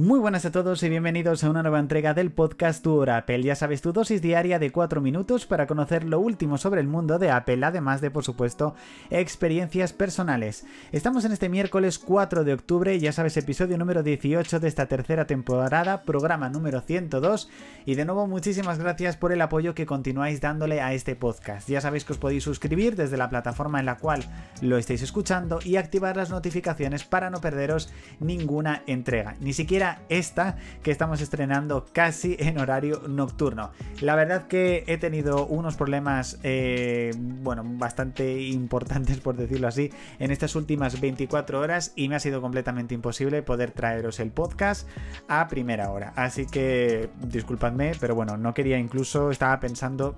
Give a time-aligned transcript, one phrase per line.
[0.00, 3.42] Muy buenas a todos y bienvenidos a una nueva entrega del podcast Tour Apple.
[3.42, 7.18] Ya sabes, tu dosis diaria de 4 minutos para conocer lo último sobre el mundo
[7.18, 8.74] de Apple, además de, por supuesto,
[9.10, 10.64] experiencias personales.
[10.90, 15.26] Estamos en este miércoles 4 de octubre, ya sabes, episodio número 18 de esta tercera
[15.26, 17.50] temporada, programa número 102.
[17.84, 21.68] Y de nuevo, muchísimas gracias por el apoyo que continuáis dándole a este podcast.
[21.68, 24.24] Ya sabéis que os podéis suscribir desde la plataforma en la cual
[24.62, 30.56] lo estáis escuchando y activar las notificaciones para no perderos ninguna entrega, ni siquiera esta
[30.82, 33.70] que estamos estrenando casi en horario nocturno.
[34.00, 40.30] La verdad que he tenido unos problemas, eh, bueno, bastante importantes por decirlo así, en
[40.30, 44.88] estas últimas 24 horas y me ha sido completamente imposible poder traeros el podcast
[45.28, 46.12] a primera hora.
[46.16, 50.16] Así que disculpadme, pero bueno, no quería incluso, estaba pensando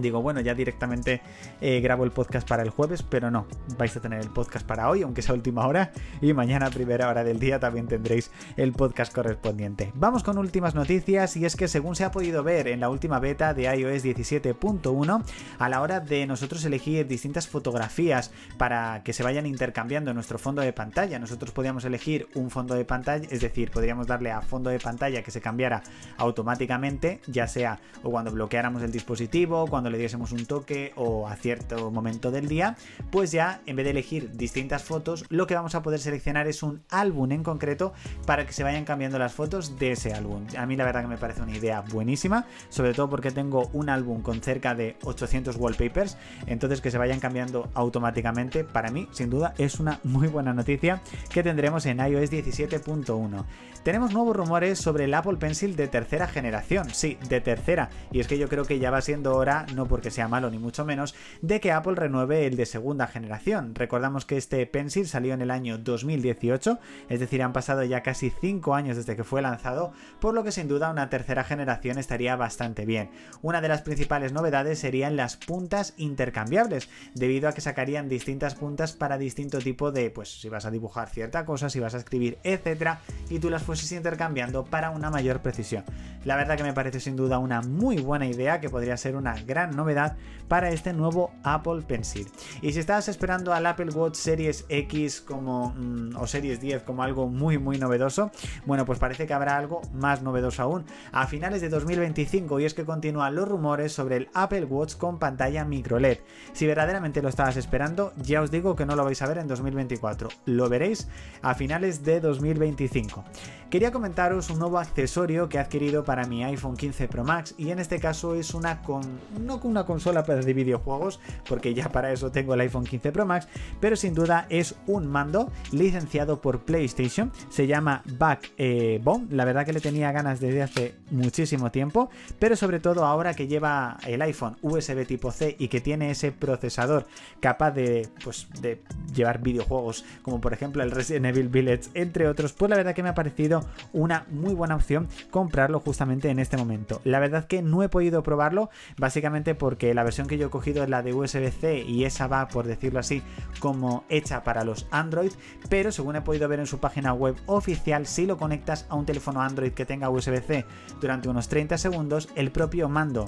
[0.00, 1.22] Digo, bueno, ya directamente
[1.60, 3.46] eh, grabo el podcast para el jueves, pero no,
[3.78, 7.24] vais a tener el podcast para hoy, aunque sea última hora, y mañana primera hora
[7.24, 9.92] del día también tendréis el podcast correspondiente.
[9.94, 13.20] Vamos con últimas noticias, y es que según se ha podido ver en la última
[13.20, 15.24] beta de iOS 17.1,
[15.58, 20.60] a la hora de nosotros elegir distintas fotografías para que se vayan intercambiando nuestro fondo
[20.60, 24.68] de pantalla, nosotros podíamos elegir un fondo de pantalla, es decir, podríamos darle a fondo
[24.68, 25.82] de pantalla que se cambiara
[26.18, 31.36] automáticamente, ya sea o cuando bloqueáramos el dispositivo, cuando le diésemos un toque o a
[31.36, 32.76] cierto momento del día,
[33.10, 36.62] pues ya en vez de elegir distintas fotos, lo que vamos a poder seleccionar es
[36.62, 37.92] un álbum en concreto
[38.26, 40.46] para que se vayan cambiando las fotos de ese álbum.
[40.56, 43.88] A mí la verdad que me parece una idea buenísima, sobre todo porque tengo un
[43.88, 49.30] álbum con cerca de 800 wallpapers, entonces que se vayan cambiando automáticamente, para mí sin
[49.30, 53.44] duda es una muy buena noticia que tendremos en iOS 17.1.
[53.82, 58.26] Tenemos nuevos rumores sobre el Apple Pencil de tercera generación, sí, de tercera, y es
[58.26, 61.14] que yo creo que ya va siendo hora no porque sea malo ni mucho menos,
[61.42, 63.74] de que Apple renueve el de segunda generación.
[63.74, 68.30] Recordamos que este Pencil salió en el año 2018, es decir, han pasado ya casi
[68.30, 72.34] 5 años desde que fue lanzado, por lo que sin duda una tercera generación estaría
[72.36, 73.10] bastante bien.
[73.42, 78.92] Una de las principales novedades serían las puntas intercambiables, debido a que sacarían distintas puntas
[78.92, 82.38] para distinto tipo de, pues si vas a dibujar cierta cosa, si vas a escribir,
[82.42, 85.84] etcétera, y tú las fueses intercambiando para una mayor precisión.
[86.24, 89.34] La verdad que me parece sin duda una muy buena idea que podría ser una
[89.42, 90.18] gran novedad
[90.48, 92.28] para este nuevo Apple Pencil.
[92.62, 97.02] Y si estabas esperando al Apple Watch Series X como, mm, o Series 10 como
[97.02, 98.30] algo muy muy novedoso,
[98.64, 102.74] bueno pues parece que habrá algo más novedoso aún a finales de 2025 y es
[102.74, 106.18] que continúan los rumores sobre el Apple Watch con pantalla micro LED.
[106.52, 109.48] Si verdaderamente lo estabas esperando, ya os digo que no lo vais a ver en
[109.48, 111.08] 2024, lo veréis
[111.42, 113.24] a finales de 2025.
[113.70, 117.70] Quería comentaros un nuevo accesorio que he adquirido para mi iPhone 15 Pro Max y
[117.70, 119.02] en este caso es una con
[119.46, 123.26] no con una consola de videojuegos, porque ya para eso tengo el iPhone 15 Pro
[123.26, 123.48] Max,
[123.80, 129.72] pero sin duda es un mando licenciado por PlayStation, se llama Backbone, la verdad que
[129.72, 134.56] le tenía ganas desde hace muchísimo tiempo, pero sobre todo ahora que lleva el iPhone
[134.62, 137.06] USB tipo C y que tiene ese procesador
[137.40, 138.82] capaz de, pues, de
[139.14, 143.02] llevar videojuegos como por ejemplo el Resident Evil Village, entre otros, pues la verdad que
[143.02, 147.00] me ha parecido una muy buena opción comprarlo justamente en este momento.
[147.04, 150.82] La verdad que no he podido probarlo, básicamente porque la versión que yo he cogido
[150.82, 153.22] es la de USB-C y esa va, por decirlo así,
[153.60, 155.32] como hecha para los Android,
[155.68, 159.06] pero según he podido ver en su página web oficial, si lo conectas a un
[159.06, 160.64] teléfono Android que tenga USB-C
[161.00, 163.26] durante unos 30 segundos, el propio mando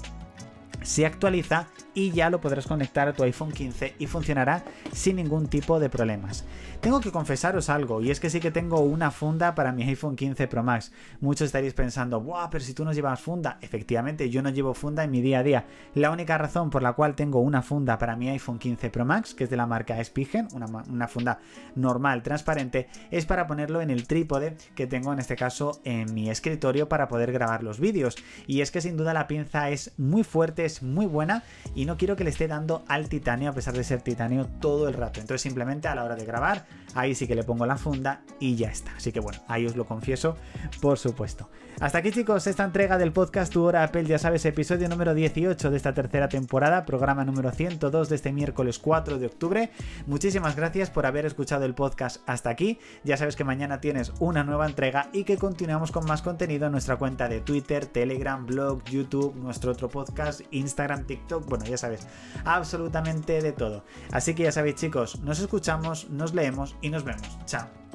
[0.89, 5.47] se actualiza y ya lo podrás conectar a tu iPhone 15 y funcionará sin ningún
[5.47, 6.47] tipo de problemas.
[6.81, 10.17] Tengo que confesaros algo, y es que sí que tengo una funda para mi iPhone
[10.17, 10.93] 15 Pro Max.
[11.21, 12.49] Muchos estaréis pensando, ¡buah!
[12.51, 13.59] Pero si tú no llevas funda.
[13.61, 15.67] Efectivamente, yo no llevo funda en mi día a día.
[15.95, 19.35] La única razón por la cual tengo una funda para mi iPhone 15 Pro Max,
[19.35, 21.41] que es de la marca Spigen, una, funda
[21.75, 26.31] normal, transparente, es para ponerlo en el trípode que tengo en este caso en mi
[26.31, 28.17] escritorio para poder grabar los vídeos.
[28.47, 31.43] Y es que sin duda la pinza es muy fuerte, es muy buena
[31.75, 34.89] y no quiero que le esté dando al titanio a pesar de ser titanio todo
[34.89, 35.21] el rato.
[35.21, 38.57] Entonces simplemente a la hora de grabar ahí sí que le pongo la funda y
[38.57, 38.95] ya está.
[38.97, 40.37] Así que bueno, ahí os lo confieso,
[40.81, 41.49] por supuesto.
[41.81, 45.71] Hasta aquí chicos, esta entrega del podcast Tu Hora Apple, ya sabes, episodio número 18
[45.71, 49.71] de esta tercera temporada, programa número 102 de este miércoles 4 de octubre.
[50.07, 52.81] Muchísimas gracias por haber escuchado el podcast hasta aquí.
[53.05, 56.73] Ya sabes que mañana tienes una nueva entrega y que continuamos con más contenido en
[56.73, 62.07] nuestra cuenta de Twitter, Telegram, blog, YouTube, nuestro otro podcast, Instagram, TikTok, bueno, ya sabes,
[62.45, 63.85] absolutamente de todo.
[64.13, 67.39] Así que ya sabéis chicos, nos escuchamos, nos leemos y nos vemos.
[67.47, 67.88] Chao.